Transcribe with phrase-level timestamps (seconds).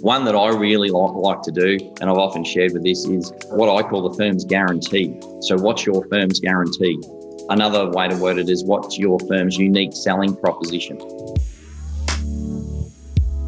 [0.00, 3.74] One that I really like to do, and I've often shared with this, is what
[3.74, 5.18] I call the firm's guarantee.
[5.40, 7.00] So, what's your firm's guarantee?
[7.48, 10.98] Another way to word it is what's your firm's unique selling proposition?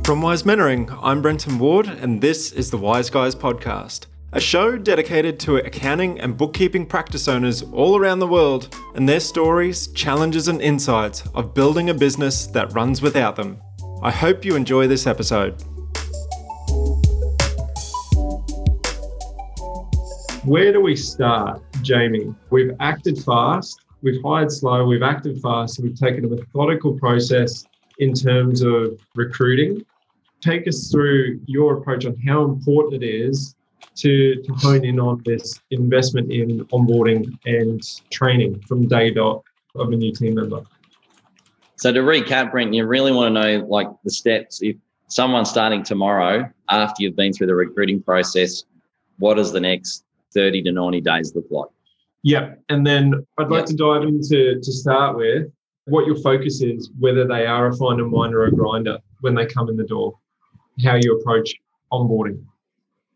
[0.05, 4.79] From Wize Mentoring, I'm Brenton Ward, and this is the Wize Guys Podcast, a show
[4.79, 10.47] dedicated to accounting and bookkeeping practice owners all around the world and their stories, challenges,
[10.47, 13.61] and insights of building a business that runs without them.
[14.01, 15.61] I hope you enjoy this episode.
[20.47, 22.33] Where do we start, Jamie?
[22.51, 27.65] We've acted fast, we've hired slow, we've acted fast, we've taken a methodical process
[27.99, 29.85] in terms of recruiting.
[30.41, 33.57] Take us through your approach on how important it is
[33.97, 39.43] to, to hone in on this investment in onboarding and training from day dot
[39.75, 40.63] of a new team member.
[41.75, 44.63] So to recap, Brent, you really want to know like the steps.
[44.63, 44.77] If
[45.09, 48.63] someone's starting tomorrow after you've been through the recruiting process,
[49.19, 50.05] what is the next
[50.37, 51.71] 30 to 90 days look like?
[52.23, 52.55] Yeah.
[52.69, 55.51] And then I'd like to dive into to start with
[55.87, 59.69] what your focus is, whether they are a finder, minder, or grinder when they come
[59.69, 60.19] in the door,
[60.85, 61.55] how you approach
[61.93, 62.45] onboarding.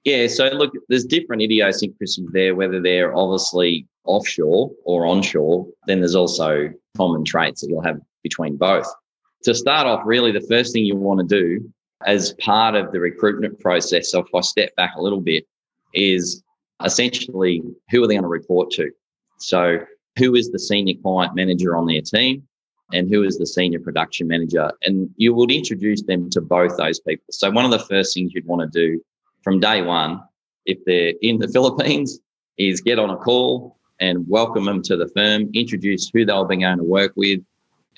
[0.04, 6.14] Yeah, so look, there's different idiosyncrasies there, whether they're obviously offshore or onshore, then there's
[6.14, 8.86] also common traits that you'll have between both.
[9.44, 11.70] To start off, really, the first thing you want to do
[12.06, 15.46] as part of the recruitment process, so if I step back a little bit,
[15.92, 16.42] is
[16.84, 18.90] essentially who are they going to report to?
[19.38, 19.78] So,
[20.18, 22.46] who is the senior client manager on their team
[22.92, 24.70] and who is the senior production manager?
[24.84, 27.24] And you would introduce them to both those people.
[27.30, 29.02] So, one of the first things you'd want to do
[29.42, 30.20] from day one,
[30.66, 32.20] if they're in the Philippines,
[32.58, 36.56] is get on a call and welcome them to the firm, introduce who they'll be
[36.56, 37.40] going to work with.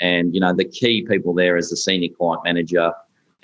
[0.01, 2.93] And, you know, the key people there is the senior client manager.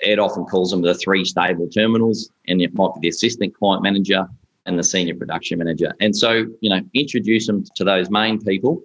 [0.01, 3.83] Ed often calls them the three stable terminals, and it might be the assistant client
[3.83, 4.27] manager
[4.65, 5.93] and the senior production manager.
[5.99, 8.83] And so, you know, introduce them to those main people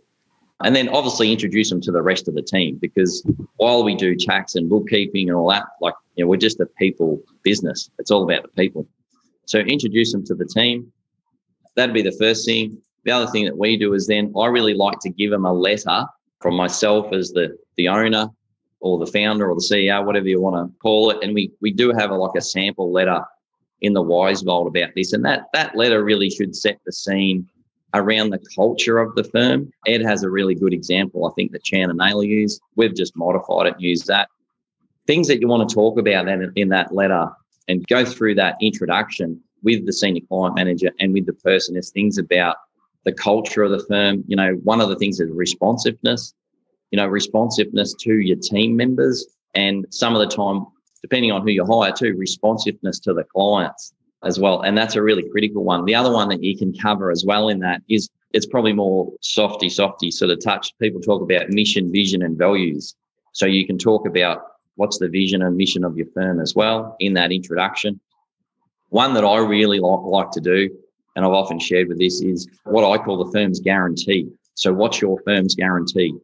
[0.63, 3.27] and then obviously introduce them to the rest of the team because
[3.57, 6.67] while we do tax and bookkeeping and all that, like, you know, we're just a
[6.79, 7.91] people business.
[7.99, 8.87] It's all about the people.
[9.47, 10.93] So introduce them to the team.
[11.77, 12.79] That'd be the first thing.
[13.05, 15.53] The other thing that we do is then I really like to give them a
[15.53, 16.07] letter
[16.41, 18.29] from myself as the, the owner
[18.81, 21.19] or the founder or the CEO, whatever you want to call it.
[21.23, 23.21] And we, we do have a, like a sample letter
[23.81, 25.13] in the Wize Vault about this.
[25.13, 27.49] And that that letter really should set the scene
[27.95, 29.71] around the culture of the firm.
[29.87, 32.59] Ed has a really good example, I think, that Chan and Naylor use.
[32.77, 34.29] We've just modified it and used that.
[35.07, 37.29] Things that you want to talk about in, in that letter
[37.69, 41.91] and go through that introduction with the senior client manager and with the person is
[41.91, 42.57] things about
[43.05, 44.25] the culture of the firm.
[44.27, 46.35] You know, one of the things is responsiveness,
[46.91, 49.25] you know, responsiveness to your team members.
[49.55, 50.67] And some of the time,
[51.05, 53.93] depending on who you hire too, responsiveness to the clients
[54.25, 54.63] as well.
[54.63, 55.85] And that's a really critical one.
[55.85, 59.13] The other one that you can cover as well in that is it's probably more
[59.21, 60.73] softy, softy sort of touch.
[60.79, 62.95] People talk about mission, vision, and values.
[63.33, 64.45] So you can talk about
[64.77, 68.01] what's the vision and mission of your firm as well in that introduction.
[68.89, 70.71] One that I really like, like to do,
[71.17, 74.31] and I've often shared with this, is what I call the firm's guarantee.
[74.55, 76.15] So, what's your firm's guarantee?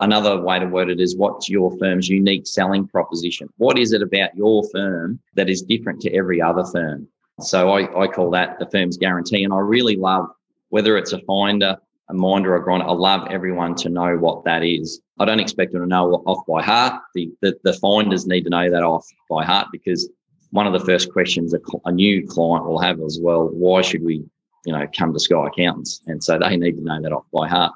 [0.00, 3.48] Another way to word it is what's your firm's unique selling proposition?
[3.58, 7.06] What is it about your firm that is different to every other firm?
[7.40, 9.44] So I, I call that the firm's guarantee.
[9.44, 10.28] And I really love
[10.70, 11.76] whether it's a finder,
[12.08, 15.00] a minder, or a grinder, I love everyone to know what that is.
[15.18, 17.02] I don't expect them to know off by heart.
[17.14, 20.08] The, the, the finders need to know that off by heart because
[20.50, 24.02] one of the first questions a, a new client will have as well, why should
[24.02, 24.24] we,
[24.64, 26.00] you know, come to Sky Accountants?
[26.06, 27.72] And so they need to know that off by heart.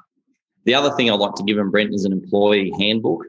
[0.65, 3.25] The other thing I'd like to give them, Brent, is an employee handbook.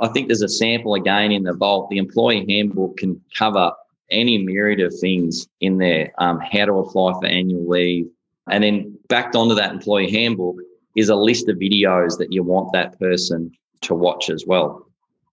[0.00, 1.90] I think there's a sample again in the vault.
[1.90, 3.72] The employee handbook can cover
[4.10, 8.08] any myriad of things in there um, how to apply for annual leave.
[8.48, 10.56] And then backed onto that employee handbook
[10.96, 13.52] is a list of videos that you want that person
[13.82, 14.86] to watch as well.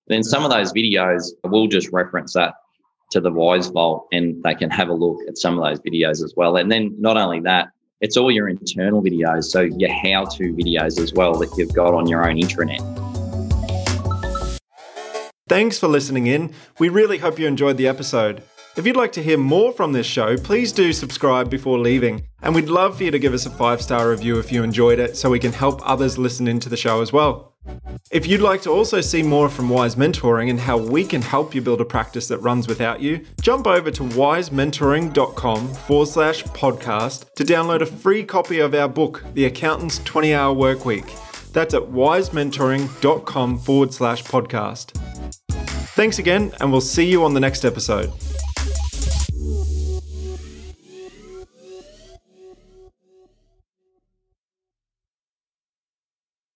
[0.07, 2.53] Then some of those videos, we'll just reference that
[3.11, 6.23] to the Wize Vault and they can have a look at some of those videos
[6.23, 6.57] as well.
[6.57, 7.69] And then not only that,
[8.01, 11.93] it's all your internal videos, so your how to videos as well that you've got
[11.93, 12.81] on your own intranet.
[15.49, 16.53] Thanks for listening in.
[16.77, 18.43] We really hope you enjoyed the episode.
[18.75, 22.27] If you'd like to hear more from this show, please do subscribe before leaving.
[22.43, 24.99] And we'd love for you to give us a five star review if you enjoyed
[24.99, 27.56] it so we can help others listen into the show as well.
[28.09, 31.53] If you'd like to also see more from Wize Mentoring and how we can help
[31.53, 37.33] you build a practice that runs without you, jump over to wizementoring.com forward slash podcast
[37.33, 41.05] to download a free copy of our book, The Accountant's 20 Hour Work Week.
[41.51, 44.91] That's at wizementoring.com forward slash podcast.
[45.97, 48.13] Thanks again, and we'll see you on the next episode.